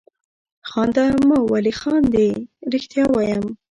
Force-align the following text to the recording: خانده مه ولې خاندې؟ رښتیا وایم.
خانده 0.69 1.05
مه 1.27 1.37
ولې 1.51 1.73
خاندې؟ 1.81 2.27
رښتیا 2.73 3.05
وایم. 3.11 3.45